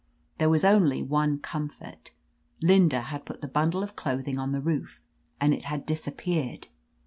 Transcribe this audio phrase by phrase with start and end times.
[0.39, 2.09] There was only one comfort:
[2.59, 4.99] Linda had put the bundle of clothing on the roof,
[5.39, 6.65] and it had disappeared.